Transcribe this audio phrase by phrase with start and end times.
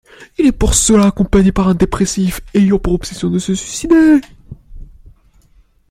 [0.39, 4.19] Il est pour cela accompagné par un dépressif ayant pour obsession de se suicider.